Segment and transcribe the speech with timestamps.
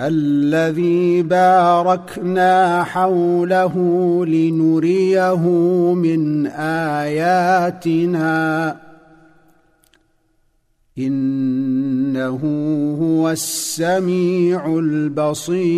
[0.00, 3.74] الذي باركنا حوله
[4.26, 5.36] لنريه
[5.94, 6.46] من
[7.00, 8.76] آياتنا.
[10.98, 12.38] إنه
[13.00, 15.68] هو السميع البصير.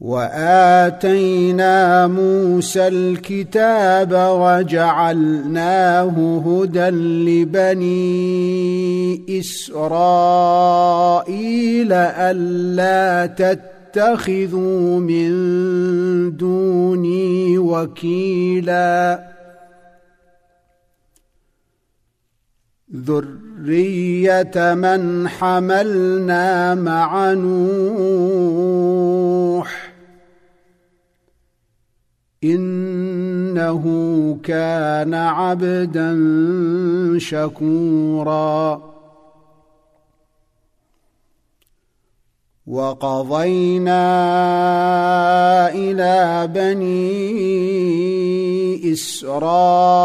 [0.00, 1.72] وآتينا
[2.06, 6.04] موسى الكتاب وجعلناه
[6.46, 6.88] هدى
[7.28, 7.96] لبني
[9.40, 10.32] إسرائيل
[11.92, 19.26] ألا تتخذوا من دوني وكيلا.
[22.94, 28.66] ذرية من حملنا مع نوح
[32.54, 33.84] إنه
[34.42, 36.18] كان عبدا
[37.18, 38.96] شكورا.
[42.66, 44.04] وقضينا
[45.74, 47.16] إلى بني
[48.92, 50.00] إسرائيل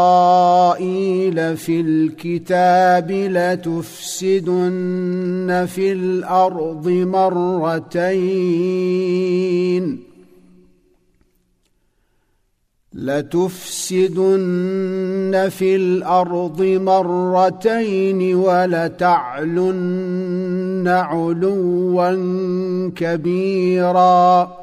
[1.56, 4.46] في الكتاب لتفسدن
[5.68, 8.12] في الأرض مرتين.
[12.94, 14.38] لتفسدن
[15.50, 19.82] في الأرض مرتين ولتعلن
[20.88, 22.12] علوا
[22.96, 24.61] كبيرا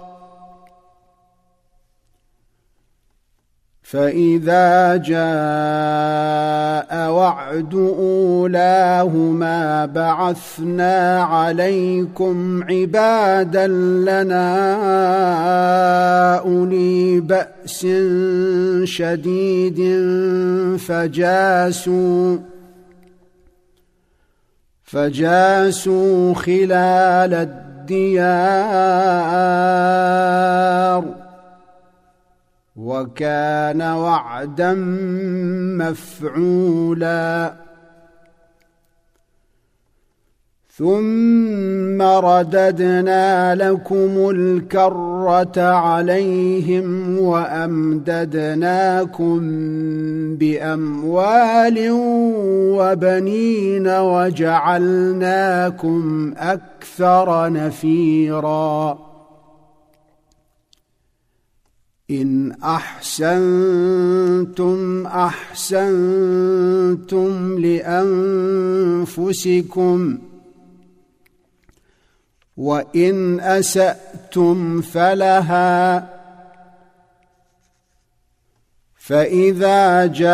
[3.89, 5.21] فاذا جاء
[7.11, 14.45] وعد اولاهما بعثنا عليكم عبادا لنا
[16.37, 17.87] اولي باس
[18.83, 19.79] شديد
[20.77, 22.37] فجاسوا
[24.83, 28.79] فجاسوا خلال الديار
[32.79, 34.73] وكان وعدا
[35.79, 37.53] مفعولا.
[40.77, 48.19] ثم رددنا لكم الكرة عليهم وأمددناكم
[50.35, 51.89] بأموال
[52.79, 55.23] وبنين وجعلناكم
[56.37, 59.08] أكثر نفيرا.
[62.11, 64.07] إن أحسنتم
[65.07, 65.79] أحسنتم
[68.99, 70.17] لأنفسكم
[72.57, 76.09] وإن أسأتم فلها
[78.97, 80.29] فإذا جاء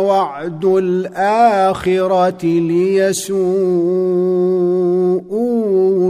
[0.00, 3.98] وعد الآخرة ليسوءوا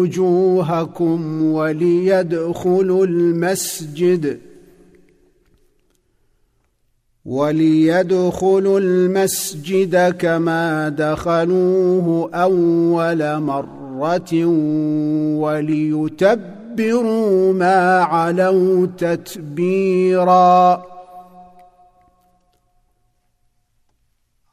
[0.01, 4.41] وجوهكم وليدخلوا المسجد.
[7.25, 14.45] وليدخلوا المسجد كما دخلوه أول مرة
[15.39, 20.83] وليتبعوا ليتبروا ما علوا تتبيرا.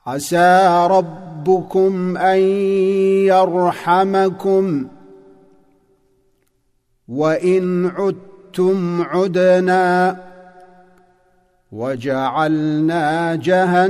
[0.05, 0.37] عسى
[1.47, 2.39] ربكم أن
[3.27, 4.87] يرحمكم
[7.07, 10.17] وإن عدتم عدنا
[11.71, 13.83] وجعلنا جهنم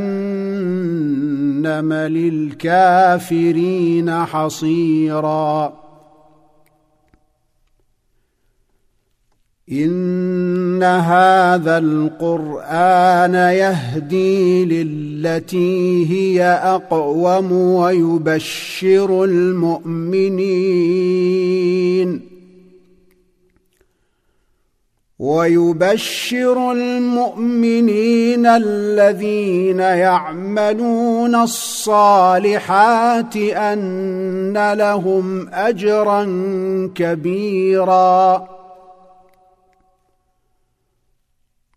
[1.94, 3.46] للكافرين
[4.12, 5.85] حصيرا
[9.72, 20.46] إن هذا القرآن يهدي للتي هي أقوم ويبشر المؤمنين
[25.20, 36.24] ويبشر المؤمنين الذين يعملون الصالحات أن لهم أجرا
[36.96, 38.55] كبيرا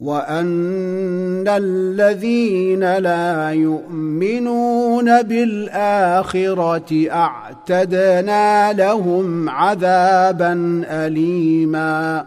[0.00, 12.26] وأن الذين لا يؤمنون بالآخرة أعتدنا لهم عذابا اليما.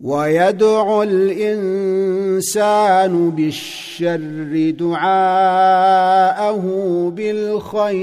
[0.00, 2.50] ويدعو الإنسان
[3.30, 6.62] بالشر دعاءه
[7.16, 7.94] بالخير.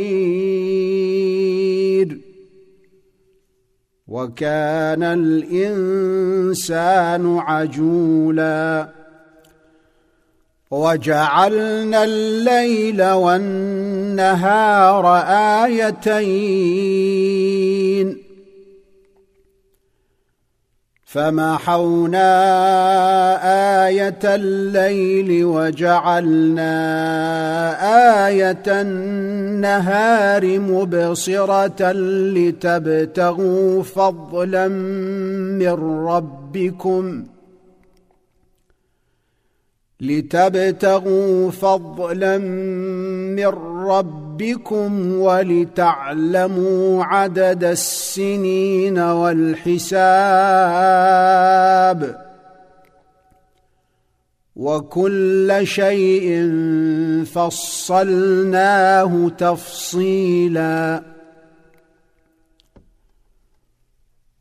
[4.12, 8.88] وكان الإنسان عجولا.
[10.72, 15.18] وجعلنا الليل والنهار
[15.63, 18.31] آيتين.
[21.12, 22.28] فمحونا
[23.88, 26.72] إيه الليل وجعلنا
[28.28, 31.92] إيه النهار مبصره
[32.36, 37.24] لتبتغوا فضلا من ربكم
[40.02, 43.46] لتبتغوا فضلا من
[44.00, 50.02] ربكم ولتعلموا عدد السنين والحساب
[54.56, 56.50] وكل شيء
[57.34, 61.20] فصلناه تفصيلاً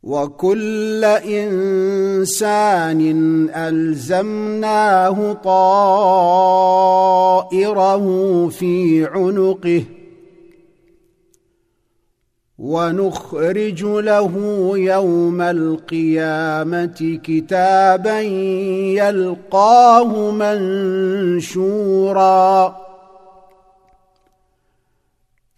[0.03, 3.01] وكل إنسان
[3.55, 5.33] ألزمناه
[7.43, 7.97] طائره
[8.49, 9.83] في عنقه
[12.57, 14.31] ونخرج له
[14.75, 18.19] يوم القيامة كتابا
[19.01, 20.31] يلقاه
[21.51, 22.80] منشورا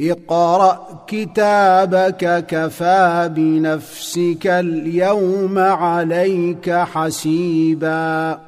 [0.02, 8.40] اقرأ كتابك كفى بنفسك اليوم عليك حسيبا.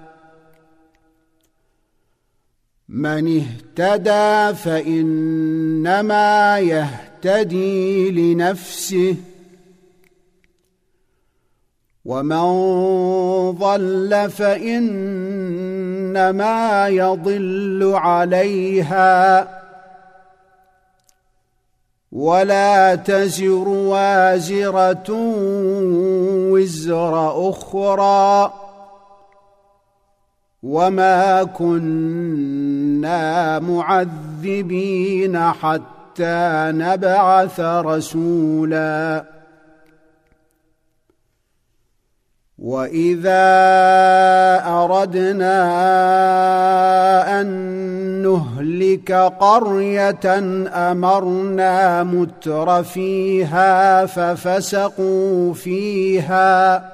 [2.90, 9.16] من اهتدى فإنما يهتدي لنفسه
[12.06, 12.52] ومن
[13.52, 15.28] ضل فإنما
[16.88, 19.65] يضل عليها.
[22.16, 25.12] ولا تزر وازرة
[26.52, 28.54] وزر أخرى
[30.64, 32.00] وما كنا
[33.60, 39.35] معذبين حتى نبعث رسولا
[42.60, 43.44] واذا
[44.68, 45.56] اردنا
[47.42, 47.48] ان
[48.24, 50.25] نهلك قريه
[50.92, 56.92] امرنا متر فيها ففسقوا فيها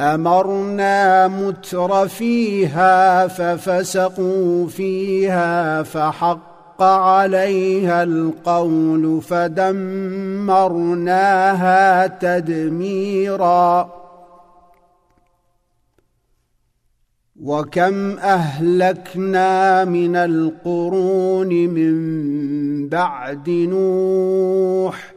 [0.00, 6.51] امرنا متر فيها ففسقوا فيها فحق
[6.82, 10.46] عليها القول فدمرناها
[12.06, 14.02] تدميرا.
[17.42, 25.12] وكم أهلكنا من القرون من بعد نوح.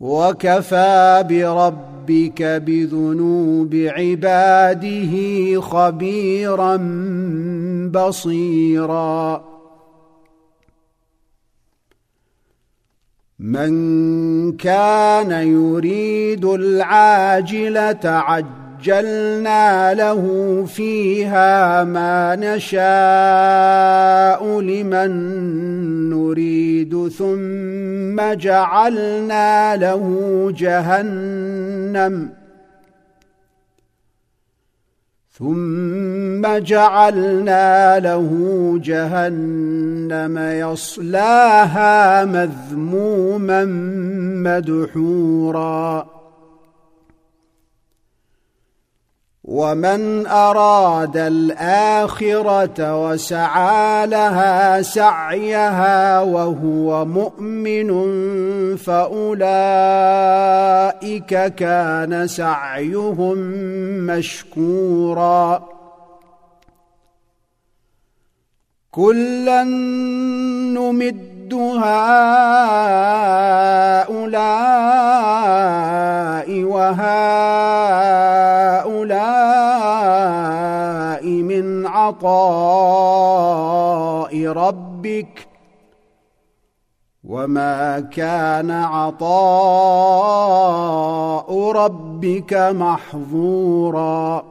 [0.00, 5.14] وكفى بربك بذنوب عباده
[5.60, 6.76] خبيرا
[7.92, 9.44] بصيرا.
[13.38, 13.72] من
[14.56, 20.24] كان يريد العاجلة عجلنا له
[20.68, 22.80] فيها ما نشاء
[24.60, 25.10] لمن
[26.10, 30.06] نريد ثم جعلنا له
[30.56, 32.39] جهنم.
[35.40, 38.30] ثم جعلنا له
[38.82, 43.64] جهنم يصلاها مذموما
[44.44, 46.19] مدحورا.
[49.50, 57.90] ومن أراد الآخرة وسعى لها سعيها وهو مؤمن
[58.76, 59.34] فأولئك
[61.54, 63.38] كان سعيهم
[64.06, 65.68] مشكورا.
[68.90, 69.64] كلا
[70.74, 73.10] نمد هؤلاء
[76.64, 77.40] وهؤلاء
[81.26, 83.00] من عطاء
[84.46, 85.48] ربك
[87.24, 89.30] وما كان عطاء
[91.72, 94.44] ربك محظورا.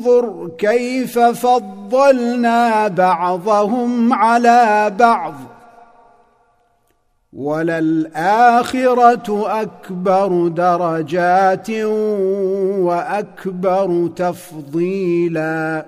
[0.00, 5.34] انظر كيف فضلنا بعضهم على بعض.
[7.32, 8.82] وللآخرة
[9.62, 11.70] أكبر درجات
[12.80, 15.84] وأكبر تفضيلا.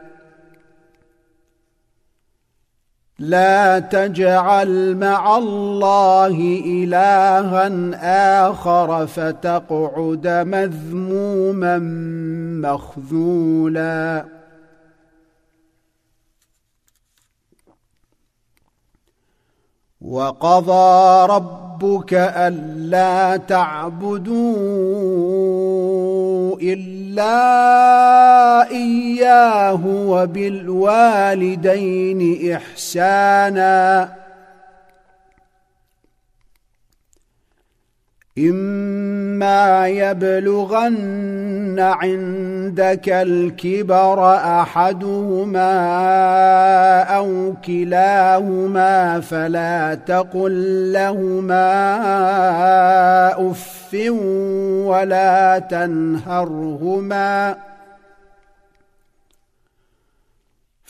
[3.23, 7.69] لا تجعل مع الله إلها
[8.51, 11.79] آخر فتقعد مذموما
[12.69, 14.25] مخذولا.
[20.01, 21.27] وقضى
[21.83, 24.53] ربك ألا تعبدوا
[26.63, 27.41] إلا
[28.71, 31.43] إياه وبالوالدين
[32.55, 34.09] إحسانا
[38.39, 45.73] إما يبلغن عندك الكبر أحدهما
[47.03, 51.71] أو كلاهما فلا تقل لهما
[53.51, 53.97] أف
[54.87, 57.57] ولا تنهرهما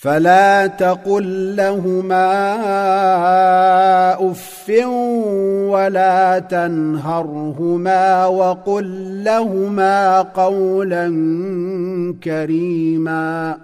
[0.03, 2.27] فلا تقل لهما
[4.31, 4.73] أف
[5.71, 11.07] ولا تنهرهما وقل لهما قولا
[12.25, 13.59] كريما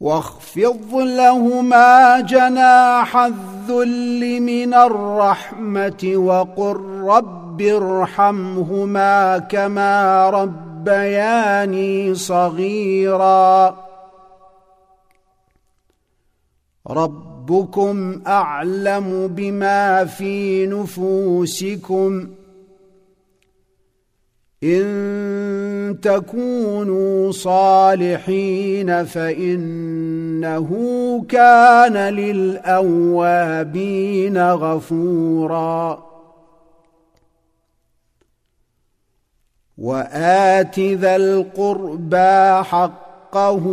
[0.00, 13.76] واخفض لهما جناح الذل من الرحمة وقل رب ارحمهما كما رب ربياني صغيرا.
[16.86, 22.28] ربكم أعلم بما في نفوسكم.
[24.62, 30.70] إن تكونوا صالحين فإنه
[31.28, 36.09] كان للأوابين غفورا.
[39.80, 43.66] وآت ذا القربى حقه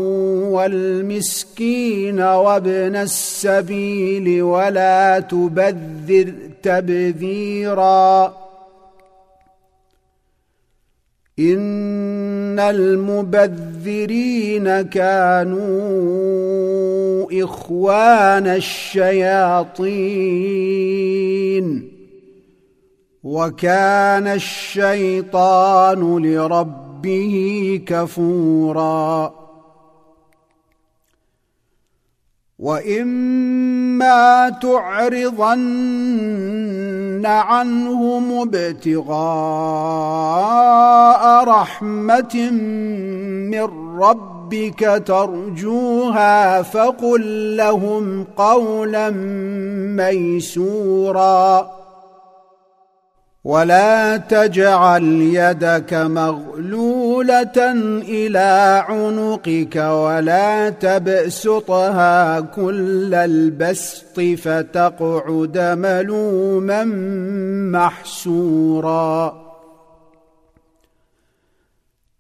[0.52, 6.34] والمسكين وابن السبيل ولا تبذر
[6.64, 8.34] تبذيرا.
[11.40, 15.68] إن المبذرين كانوا
[17.44, 19.88] إخوان الشياطين.
[23.28, 27.36] وكان الشيطان لربه
[27.88, 29.34] كفورا.
[32.60, 35.66] وإما تعرضن
[37.26, 39.14] عنهم ابتغاء
[41.44, 42.52] رحمة
[43.52, 43.68] من
[44.00, 49.10] ربك ترجوها فقل لهم قولا
[49.98, 51.77] ميسورا.
[53.48, 66.84] ولا تجعل يدك مغلولة إلى عنقك ولا تبسطها كل البسط فتقعد ملوما
[67.72, 69.48] محسورا.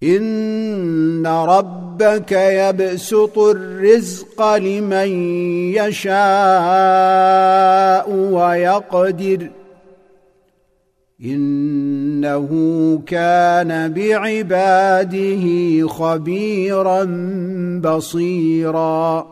[0.04, 5.10] إن ربك يبسط الرزق لمن
[5.76, 6.12] يشاء
[8.12, 9.50] ويقدر.
[11.26, 12.50] إنه
[13.06, 15.46] كان بعباده
[15.88, 17.04] خبيرا
[17.84, 19.28] بصيرا.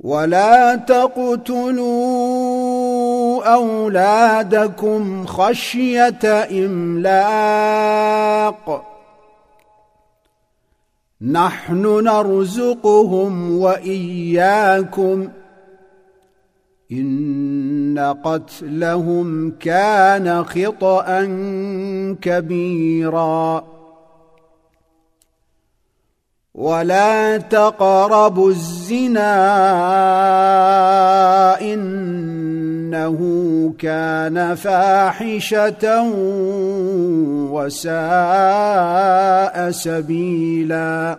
[0.00, 1.84] ولا تقتلوا
[3.44, 6.18] اولادكم خشيه
[6.50, 8.14] املاق.
[11.20, 15.28] نحن نرزقهم واياكم
[17.00, 21.24] إن قتلهم كان خطا
[22.22, 23.64] كبيرا.
[26.54, 29.34] ولا تقربوا الزنا
[31.60, 33.18] إنه
[33.78, 36.02] كان فاحشة
[37.50, 41.18] وساء سبيلا.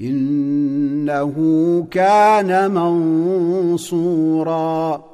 [0.00, 1.34] إنه
[1.90, 5.04] كان منصورا.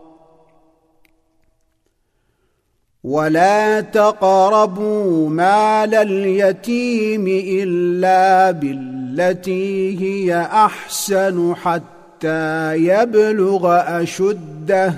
[3.05, 14.95] ولا تقربوا مال اليتيم إلا بالتي هي أحسن حتى يبلغ أشده.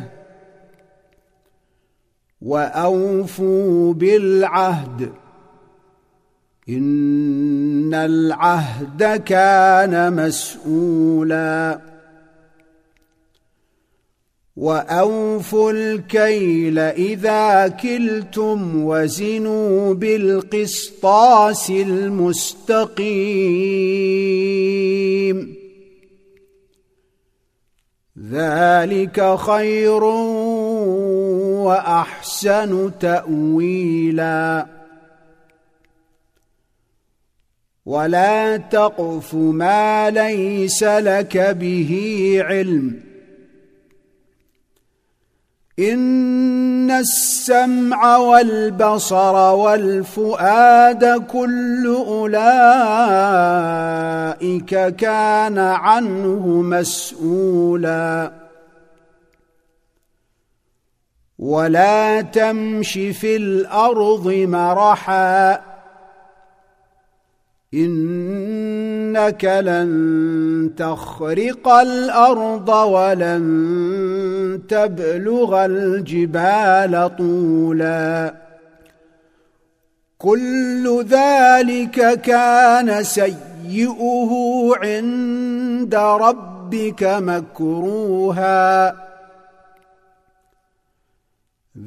[2.42, 5.12] وأوفوا بالعهد.
[6.68, 11.80] إن العهد كان مسؤولا.
[14.56, 23.14] وأوفوا الكيل إذا كلتم وزنوا بالقسطاس المستقيم.
[28.30, 30.04] ذلك خير
[31.64, 34.66] وأحسن تأويلا.
[37.86, 41.92] ولا تقف ما ليس لك به
[42.44, 43.00] علم
[45.78, 52.46] ان السمع والبصر والفؤاد كل اولئك
[54.96, 58.32] كان عنه مسؤولا
[61.38, 65.73] ولا تمش في الأرض مرحا
[67.74, 73.44] إنك لن تخرق الأرض ولن
[74.68, 78.34] تبلغ الجبال طولا.
[80.18, 84.30] كل ذلك كان سيئه
[84.82, 88.94] عند ربك مكروها.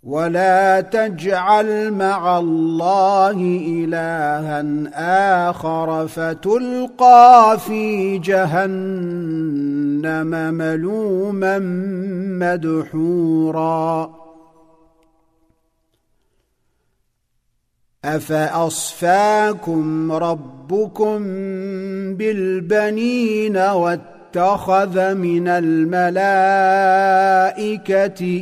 [0.04, 4.66] ولا تجعل مع الله إلها
[5.50, 8.64] آخر فتلقى في جهنم
[10.54, 11.60] ملوما
[12.54, 14.27] مدحورا.
[18.06, 19.82] افاصفاكم
[20.12, 21.18] ربكم
[22.16, 26.06] بالبنين والتقوى اتخذ من الملائكه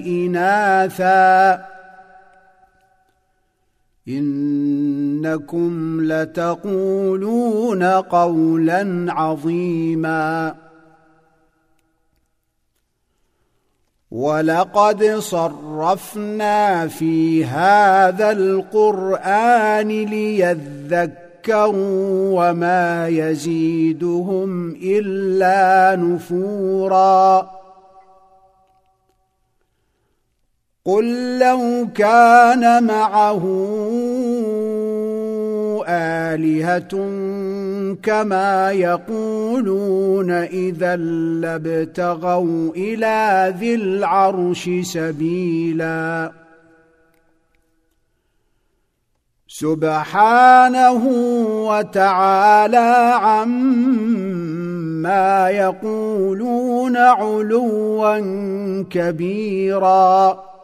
[0.08, 1.66] اناثا
[4.08, 10.56] انكم لتقولون قولا عظيما
[14.16, 27.52] ولقد صرفنا في هذا القرآن ليذكر ذكروا وما يزيدهم إلا نفورا.
[30.86, 33.44] قل لو كان معه
[35.88, 36.94] آلهة
[37.94, 46.32] كما يقولون إذا لابتغوا إلى ذي العرش سبيلا.
[49.48, 51.04] سبحانه
[51.68, 54.70] وتعالى عما
[55.50, 58.20] يقولون علوا
[58.90, 60.55] كبيرا.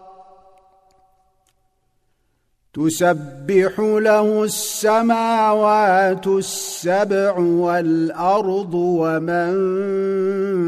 [2.73, 9.51] تسبح له السماوات السبع والأرض ومن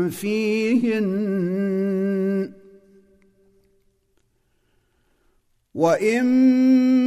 [0.09, 1.13] فيهن.
[5.75, 6.25] وإن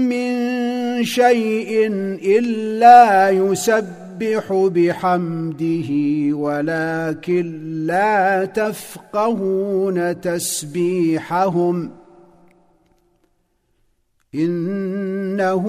[0.09, 1.87] من شيء
[2.39, 5.91] إلا يسبح بحمده
[6.37, 7.47] ولكن
[7.87, 12.06] لا تفقهون تسبيحهم.
[14.37, 15.65] إنه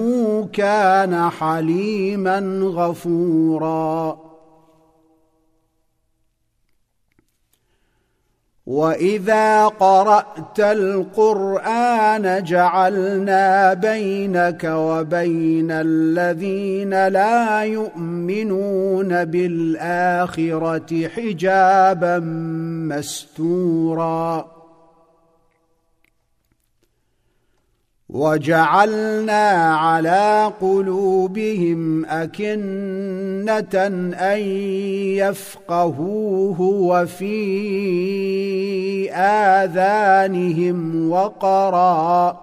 [0.52, 4.18] كان حليما غفورا.
[8.66, 22.18] وإذا قرأت القرآن جعلنا بينك وبين الذين لا يؤمنون بالآخرة حجابا
[22.88, 24.57] مستورا.
[28.08, 34.38] وجعلنا على قلوبهم أكنة أن
[35.20, 37.32] يفقهوه وفي
[39.12, 42.40] آذانهم وقرا.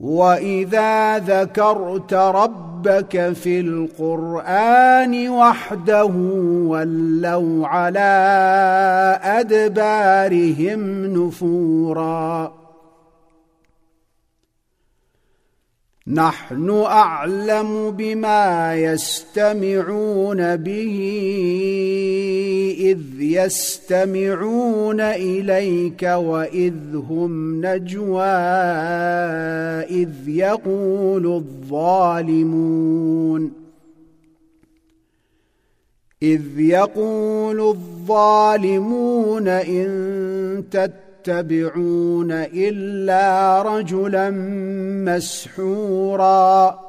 [0.00, 6.10] وإذا ذكرت ربك في القرآن وحده
[6.66, 8.00] ولوا على
[9.22, 12.65] أدبارهم نفورا.
[16.08, 20.98] نحن أعلم بما يستمعون به
[22.78, 28.22] إذ يستمعون إليك وإذ هم نجوى
[29.82, 33.52] إذ يقول الظالمون.
[36.22, 44.30] إذ يقول الظالمون إن تتبعون يتبعون إلا رجلا
[45.06, 46.80] مسحورا.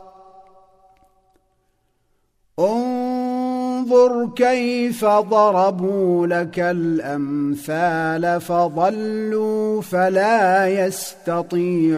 [2.60, 11.97] انظر كيف ضربوا لك الأمثال فضلوا فلا يستطيعون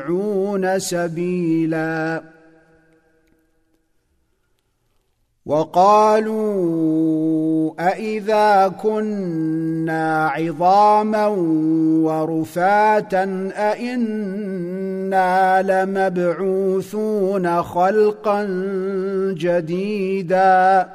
[0.79, 2.21] سبيلا.
[5.49, 6.91] وقالوا
[7.79, 11.27] أإذا كنا عظاما
[12.05, 18.43] ورفاتا أإنا لمبعوثون خلقا
[19.37, 20.89] جديدا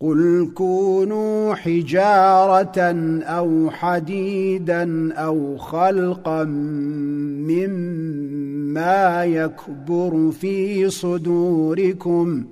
[0.00, 2.78] قل كونوا حجارة
[3.22, 8.51] أو حديدا أو خلقا مما
[9.24, 12.44] يكبر في صدوركم.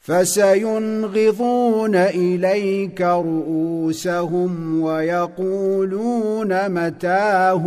[0.00, 7.64] فسينغضون إليك رؤوسهم ويقولون متاه.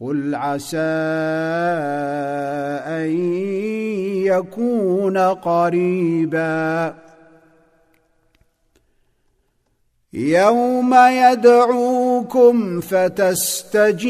[0.00, 0.78] قل عسى
[2.86, 3.10] أن
[4.24, 6.94] يكون قريبا.
[10.12, 14.08] يوم يدعوكم فتستجيبون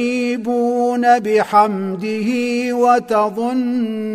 [1.18, 2.28] بحمده
[2.72, 4.12] وتظنون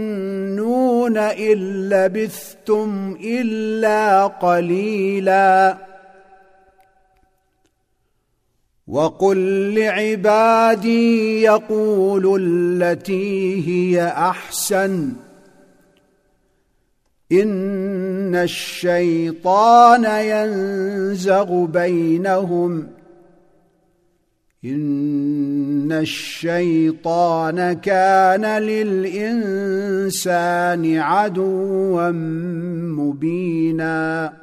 [1.17, 5.77] إن لبثتم إلا قليلا.
[8.87, 15.13] وقل لعبادي يقولوا التي هي أحسن.
[17.31, 22.87] إن الشيطان ينزغ بينهم.
[24.65, 30.17] إن الشيطان كان للإنسان
[30.97, 32.11] عدوا
[32.97, 34.33] مبينا.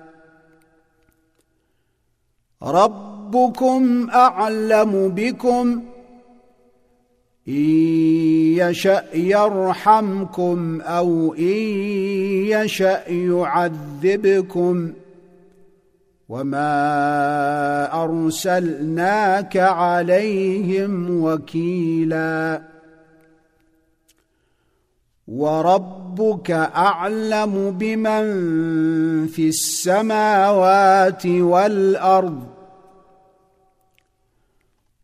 [3.34, 5.82] ربكم أعلم بكم.
[7.48, 7.54] إن
[8.58, 11.68] يشأ يرحمكم أو إن
[12.48, 14.92] يشأ يعذبكم.
[16.28, 22.62] وما أرسلناك عليهم وكيلا.
[25.28, 28.26] وربك أعلم بمن
[29.26, 32.51] في السماوات والأرض.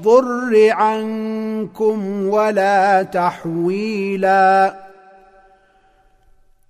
[0.00, 4.76] الضر عنكم ولا تحويلا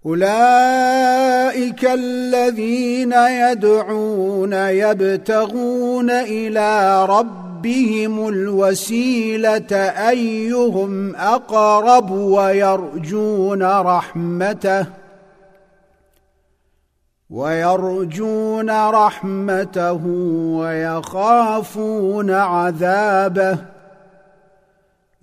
[0.07, 9.77] أولئك الذين يدعون يبتغون إلى ربهم الوسيلة
[10.09, 15.00] أيهم أقرب ويرجون رحمته
[17.31, 20.07] ويرجون رحمته
[20.59, 23.59] ويخافون عذابه.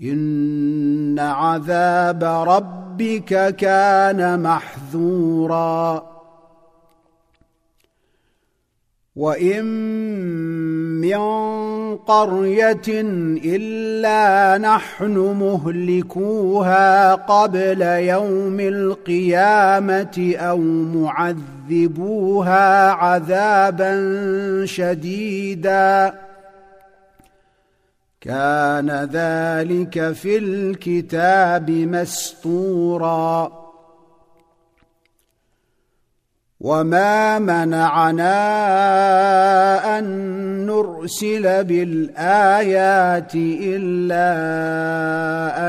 [0.02, 6.17] إن عذاب ربك كان محذورا.
[9.18, 9.66] وان
[11.02, 11.18] من
[11.98, 13.02] قريه
[13.46, 20.58] الا نحن مهلكوها قبل يوم القيامه أو
[20.96, 23.96] معذبوها عذابا
[24.66, 26.14] شديدا
[28.22, 33.67] كان ذلك في الكتاب مسطورا
[36.60, 38.40] وما منعنا
[40.00, 40.06] ان
[40.66, 44.28] نرسل بالايات الا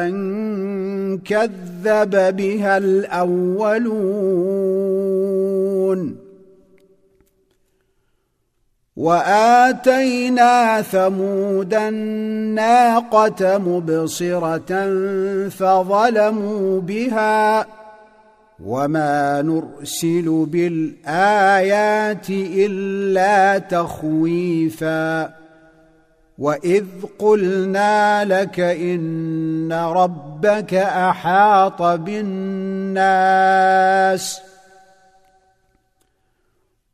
[0.06, 4.08] ان كذب بها الاولون
[8.96, 14.88] واتينا ثمود الناقه مبصره
[15.48, 17.66] فظلموا بها
[18.64, 25.38] وما نرسل بالايات الا تخويفا
[26.38, 26.84] واذ
[27.18, 33.28] قلنا لك ان ربك احاط بالناس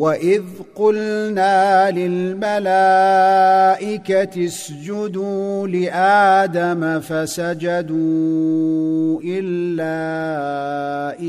[0.00, 2.44] واذ قلنا للملائكه
[4.44, 8.00] اسجدوا لادم فسجدوا
[9.24, 9.92] الا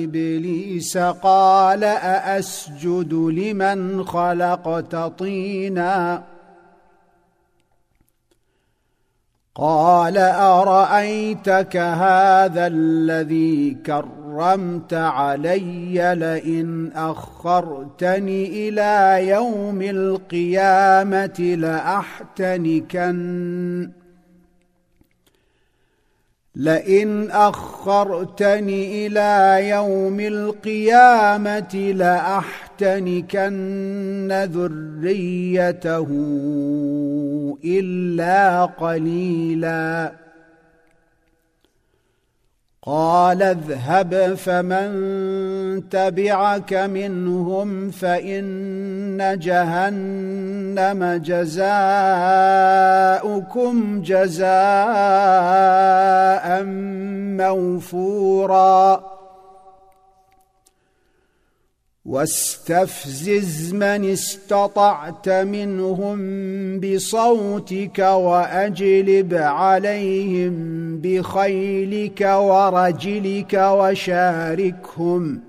[0.04, 6.24] ابليس قال ااسجد لمن خلقت طينا
[9.56, 13.78] قال ارايتك هذا الذي
[14.32, 23.12] كرمت علي لئن أخرتني إلى يوم القيامة لأحتنكن.
[26.56, 33.52] لئن أخرتني إلى يوم القيامة لأحتنكن
[34.54, 36.08] ذريته
[37.65, 40.12] إلا قليلا.
[42.86, 51.62] قال اذهب فمن تبعك منهم فإن جهنم جزاؤكم
[54.02, 54.52] جزاء
[57.38, 59.04] موفورا.
[62.12, 66.19] واستفزز من استطعت منهم
[66.80, 70.54] بصوتك وأجلب عليهم
[71.02, 75.39] بخيلك ورجلك وشاركهم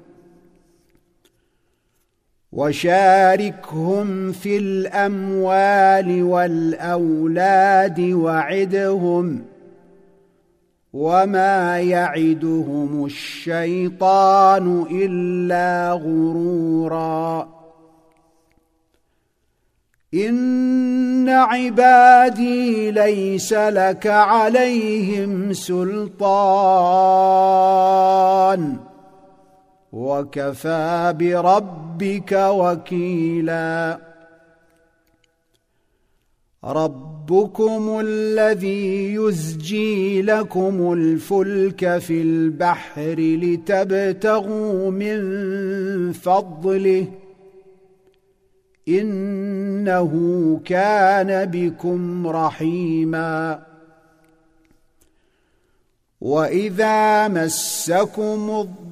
[2.53, 9.52] وشاركهم في الأموال والأولاد وعدهم ۖ
[10.93, 17.49] وما يعدهم الشيطان الا غرورا
[20.15, 26.93] ان عبادي ليس لك عليهم سلطان
[29.93, 33.99] وكفى بربك وكيلا
[37.23, 45.23] ربكم الذي يزجي لكم الفلك في البحر لتبتغوا من
[46.13, 47.07] فضله
[48.89, 50.13] إنه
[50.65, 53.63] كان بكم رحيما.
[56.21, 58.92] وإذا مسكم الضر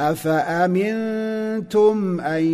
[0.00, 2.44] أفأمنتم أن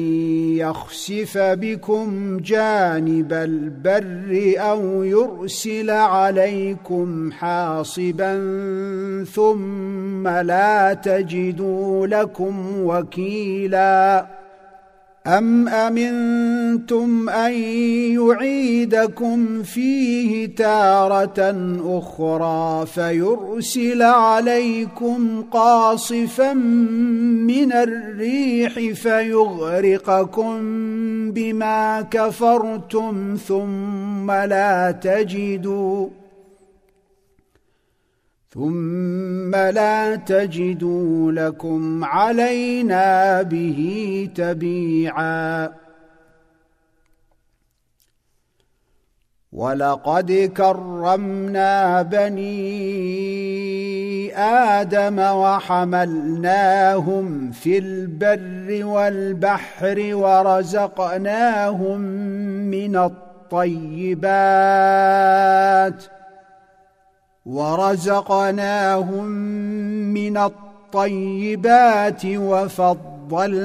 [0.56, 8.34] يخسف بكم جانب البر أو يرسل عليكم حاصبا
[9.24, 14.26] ثم لا تجدوا لكم وكيلا
[15.26, 17.52] ام امنتم ان
[18.16, 21.54] يعيدكم فيه تاره
[21.84, 30.60] أخرى فيرسل عليكم قاصفا من الريح فيغرقكم
[31.30, 36.19] بما كفرتم ثم لا تجدوا
[38.54, 45.70] ثم لا تجدوا لكم علينا به تبيعا.
[49.52, 52.50] ولقد كرمنا بني
[54.36, 56.70] آدم وحملناهم
[57.50, 62.00] في البر والبحر ورزقناهم
[62.70, 64.42] من الطيبات
[66.02, 66.19] ۖ
[67.50, 69.26] ورزقناهم
[70.14, 73.62] من الطيبات وفضلناهم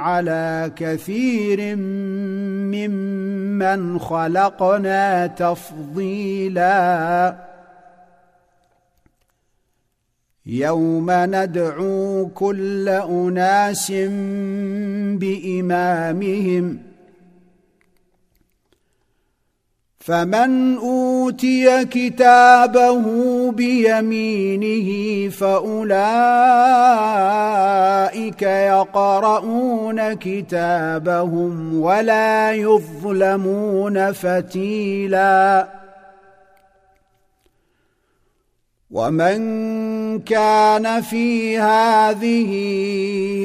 [0.00, 1.76] على كثير
[2.76, 6.68] ممن خلقنا تفضيلا.
[10.46, 13.92] يوم ندعو كل أناس
[15.20, 16.87] بإمامهم
[20.08, 23.02] فمن أوتي كتابه
[23.52, 24.88] بيمينه
[25.30, 25.92] فأولئك
[28.42, 35.87] يقرؤون كتابهم ولا يظلمون فتيلاً
[38.90, 42.50] ومن كان في هذه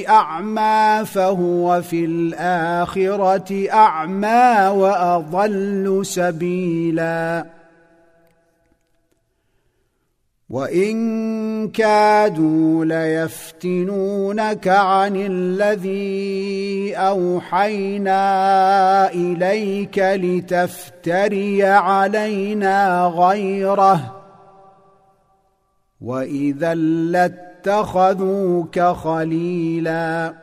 [0.10, 7.46] أعمى فهو في الآخرة أعمى وأضل سبيلا.
[10.50, 18.22] وإن كادوا ليفتنونك عن الذي أوحينا
[19.12, 24.23] إليك لتفتري علينا غيره
[26.04, 26.74] واذا
[27.12, 30.34] لاتخذوك خليلا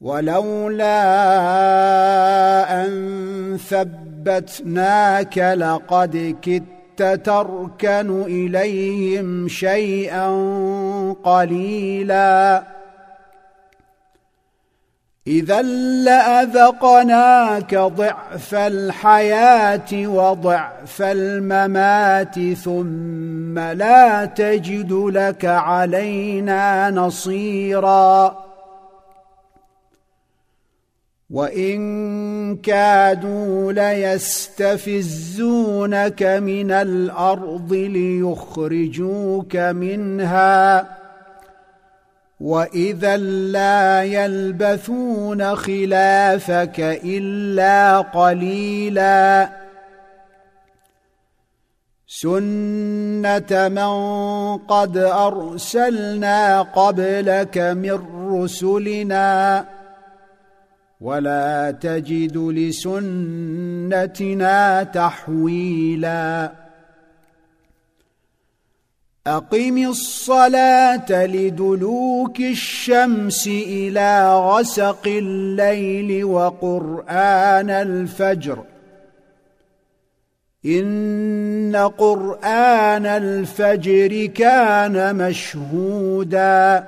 [0.00, 0.94] ولولا
[2.84, 10.28] ان ثبتناك لقد كدت تركن اليهم شيئا
[11.24, 12.62] قليلا
[15.26, 15.62] إذا
[16.04, 28.44] لأذقناك ضعف الحياة وضعف الممات ثم لا تجد لك علينا نصيرا.
[31.30, 34.62] وإن كادوا ليستفزونك
[36.22, 41.03] من الأرض ليخرجوك منها.
[42.44, 43.16] واذا
[43.56, 49.48] لا يلبثون خلافك الا قليلا
[52.06, 53.92] سنه من
[54.56, 59.64] قد ارسلنا قبلك من رسلنا
[61.00, 64.02] ولا تجد لسنتنا
[64.82, 66.63] تحويلا
[69.26, 78.58] أقم الصلاة لدلوك الشمس إلى غسق الليل وقرآن الفجر.
[80.66, 86.84] إن قرآن الفجر كان مشهودا.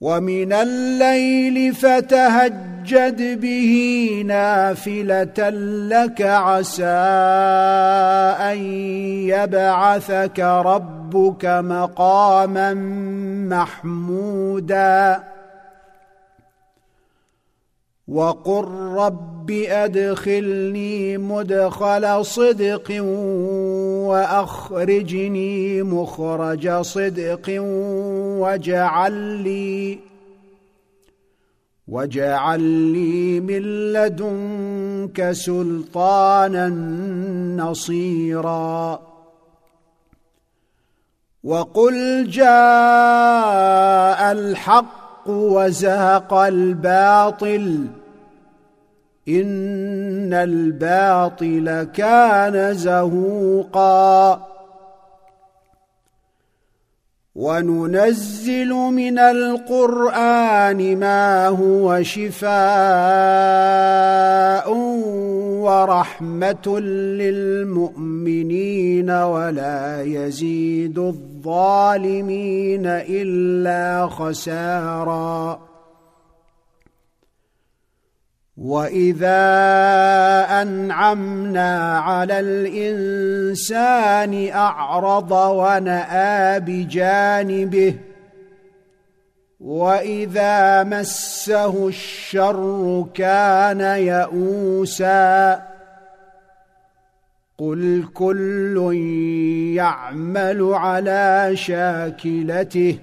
[0.00, 3.72] ومن الليل فتهجد به
[4.26, 5.50] نافلة
[5.88, 6.84] لك عسى
[8.52, 8.58] أن
[9.28, 12.74] يبعثك ربك مقاما
[13.50, 15.22] محمودا.
[18.08, 18.64] وقل
[18.96, 23.02] رب أدخلني مدخل صدق
[24.08, 27.60] وأخرجني مخرج صدق
[28.38, 29.98] واجعل لي
[31.88, 36.68] واجعل لي من لدنك سلطانا
[37.56, 39.00] نصيرا.
[41.44, 42.48] وقل جاء
[44.32, 47.86] الحق وزهق الباطل
[49.28, 54.57] إن الباطل كان زهوقا.
[57.38, 62.48] وننزل من القرآن ما هو شفاء
[65.62, 66.80] ورحمة
[67.20, 75.67] للمؤمنين ولا يزيد الظالمين إلا خسارا
[78.58, 79.38] واذا
[80.62, 87.94] انعمنا على الانسان اعرض وناى بجانبه
[89.60, 95.62] واذا مسه الشر كان يئوسا
[97.58, 98.94] قل كل
[99.74, 102.98] يعمل على شاكلته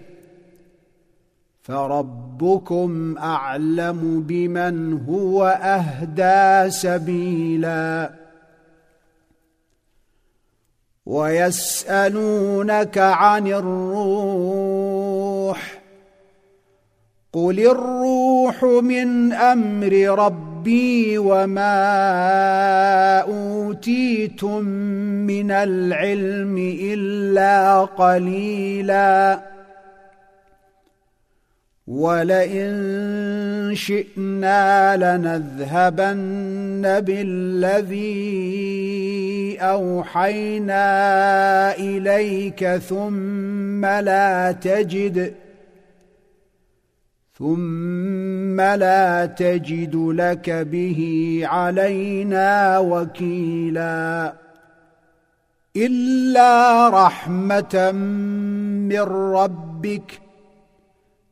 [1.66, 8.12] فربكم اعلم بمن هو اهدى سبيلا
[11.06, 14.62] ويسالونك عن الروح
[17.34, 19.94] قل الروح من أمر
[20.26, 21.80] ربي وما
[23.20, 24.64] اوتيتم
[25.28, 29.55] من العلم الا قليلا
[31.88, 38.06] ولئن شئنا لنذهبن بالذي
[39.62, 40.86] اوحينا
[41.78, 45.34] اليك ثم لا تجد
[47.38, 54.34] ثم لا تجد لك به علينا وكيلا
[55.76, 57.92] الا رحمه
[58.90, 59.02] من
[59.34, 60.25] ربك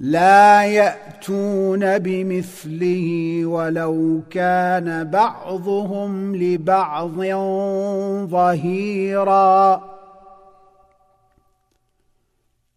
[0.00, 7.20] لا يأتون بمثله ولو كان بعضهم لبعض
[8.26, 9.82] ظهيرا.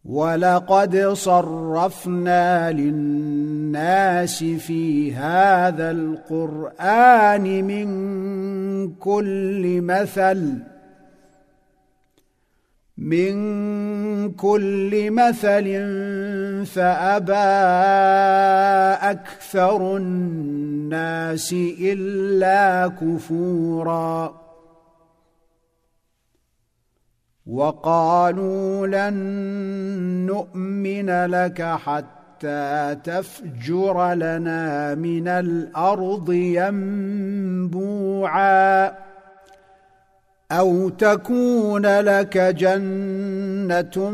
[0.06, 7.90] ولقد صرفنا للناس في هذا القرآن من
[8.94, 10.58] كل مثل.
[13.00, 15.66] من كل مثل
[16.66, 17.34] فأبى
[19.12, 24.40] أكثر الناس إلا كفورا.
[27.48, 29.16] وقالوا لن
[30.26, 37.90] نؤمن لك حتى تفجر لنا من الأرض ينبوعا.
[40.52, 44.10] أو تكون لك جنة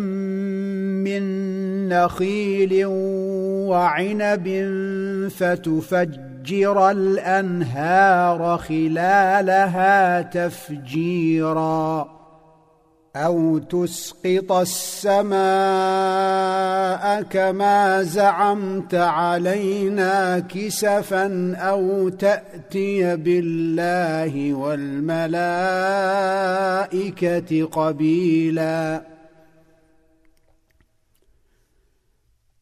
[1.06, 1.24] من
[1.90, 2.86] نخيل
[3.66, 4.48] وعنب
[5.38, 12.15] فتفجر الأنهار خلالها تفجيرا.
[13.16, 15.36] أو تسقط السماء
[17.22, 25.26] كما زعمت علينا كسفا أو تأتي بالله والملائكة
[27.66, 29.15] قبيلا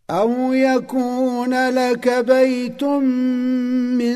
[0.09, 4.15] أو يكون لك بيت من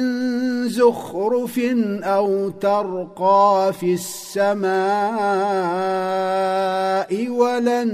[0.70, 1.60] زخرف
[2.04, 4.68] أو ترقى في السماء
[7.30, 7.90] ولن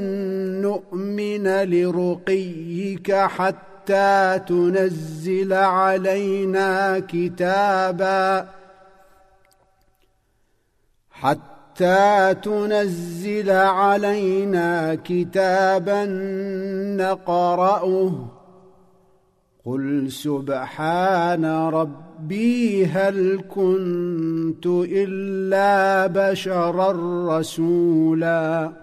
[0.61, 8.47] نؤمن لرقيك حتى تنزل علينا كتابا
[11.11, 16.05] حتى حتى تنزل علينا كتابا
[16.97, 18.13] نقرأه.
[19.65, 26.91] قل سبحان ربي هل كنت إلا بشرا
[27.38, 28.82] رسولا.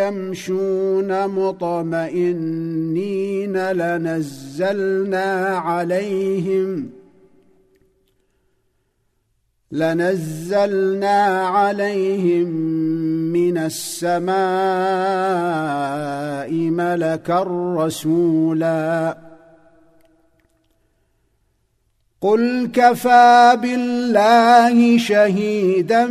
[0.00, 2.76] يمشون مطمئنين
[3.72, 6.90] لنزلنا عليهم
[9.72, 12.48] لنزلنا عليهم
[13.32, 14.36] من السماء
[16.52, 17.44] ملكا
[17.78, 19.25] رسولا
[22.26, 26.06] قل كفى بالله شهيدا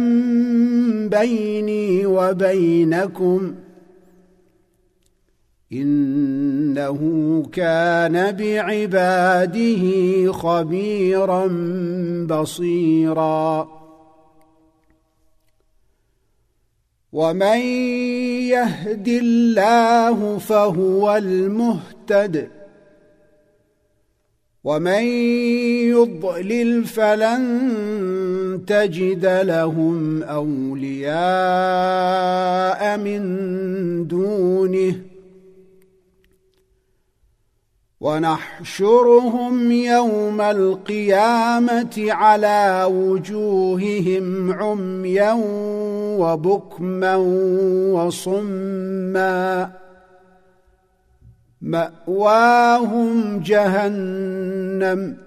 [1.09, 3.55] بيني وبينكم
[5.73, 6.99] إنه
[7.53, 9.83] كان بعباده
[10.31, 11.47] خبيرا
[12.29, 13.69] بصيرا
[17.11, 17.59] ومن
[18.55, 22.64] يهد الله فهو المهتد
[24.65, 25.03] ومن
[25.93, 31.11] يضلل فلن تجد لهم أولياء
[32.97, 33.21] من
[34.07, 34.95] دونه.
[38.01, 45.33] ونحشرهم يوم القيامة على وجوههم عميا
[46.19, 47.15] وبكما
[47.95, 49.69] وصما.
[51.61, 55.17] مأواهم جهنم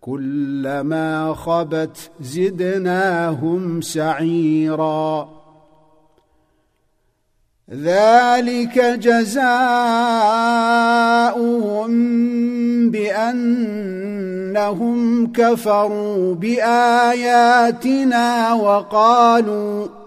[0.00, 5.42] كلما خبت زدناهم سعيرا.
[7.70, 9.42] ذلك جزاؤهم
[12.90, 14.22] بأنهم
[15.32, 17.82] كفروا بآياتنا
[18.52, 20.01] وقالوا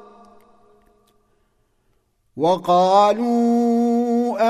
[2.37, 3.95] وقالوا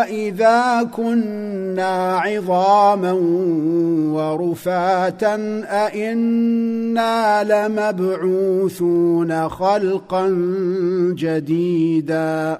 [0.01, 3.11] أإذا كنا عظاما
[4.13, 5.35] ورفاتا
[5.67, 10.27] أإنا لمبعوثون خلقا
[11.17, 12.59] جديدا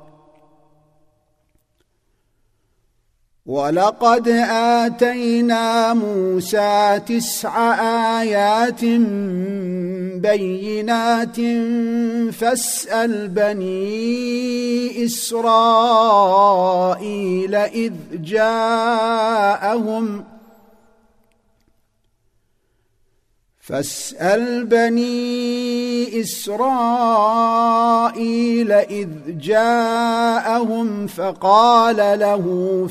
[3.45, 7.73] ولقد آتينا موسى تسع
[8.21, 8.85] آيات
[10.21, 11.35] بينات
[12.33, 15.85] فاسأل بني إسرائيل
[17.55, 19.61] إذ جاءهم
[23.71, 26.71] فاسأل بني إسرائيل
[28.71, 32.45] إذ جاءهم فقال له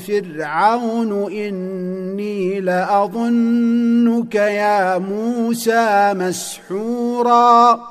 [0.07, 7.90] فرعون إني لأظنك يا موسى مسحورا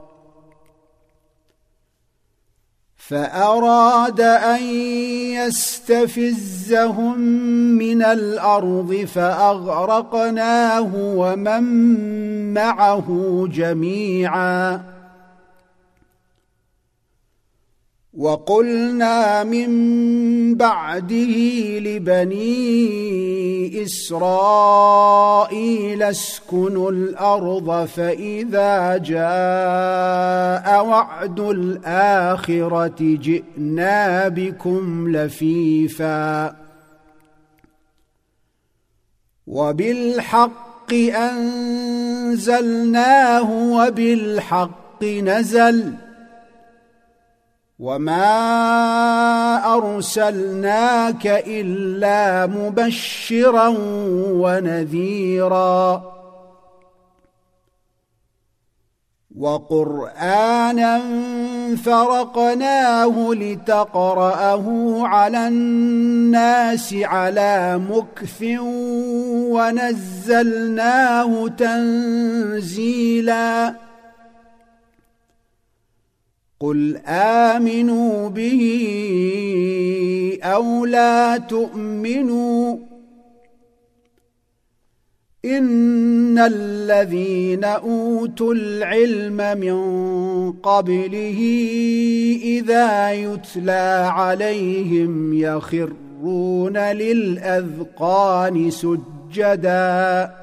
[3.11, 4.63] فأراد أن
[5.35, 7.19] يستفزهم
[7.77, 11.63] من الأرض فأغرقناه ومن
[12.53, 13.07] معه
[13.51, 14.81] جميعا
[18.17, 19.71] وقلنا من
[20.55, 22.71] بعده لبني
[23.83, 25.53] إسرائيل
[26.03, 36.55] اسكنوا الأرض فإذا جاء وعد الآخرة جئنا بكم لفيفا.
[39.47, 40.93] وبالحق
[42.33, 45.93] أنزلناه وبالحق نزل
[47.81, 53.67] وما ارسلناك الا مبشرا
[54.31, 56.03] ونذيرا
[59.37, 61.01] وقرانا
[61.83, 64.65] فرقناه لتقراه
[65.07, 68.43] على الناس على مكث
[69.51, 72.71] ونزلناه تنزيلا
[76.61, 78.61] قل امنوا به
[80.43, 82.77] أو لا تؤمنوا
[85.45, 91.39] ان الذين اوتوا العلم من قبله
[92.43, 100.40] اذا يتلى عليهم يخرون للاذقان سجدا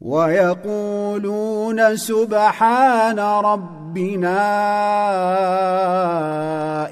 [0.00, 4.40] ويقولون سبحان ربنا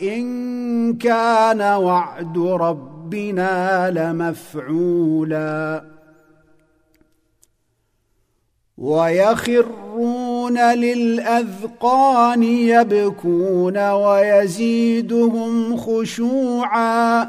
[0.02, 5.82] إن كان وعد ربنا لمفعولا.
[8.78, 17.28] ويخرون للأذقان يبكون ويزيدهم خشوعا.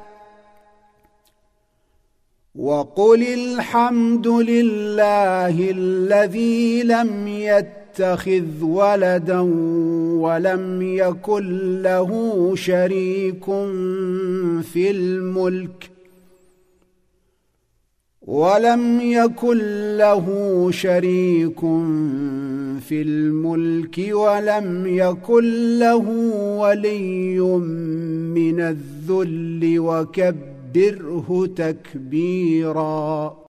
[2.55, 9.39] وقل الحمد لله الذي لم يتخذ ولدا
[10.19, 13.45] ولم يكن له شريك
[14.63, 15.91] في الملك
[18.21, 19.57] ولم يكن
[19.97, 20.27] له
[20.71, 21.59] شريك
[22.79, 26.09] في الملك ولم يكن له
[26.59, 27.39] ولي
[28.35, 33.41] من الذل وكبر كبره تكبيرا.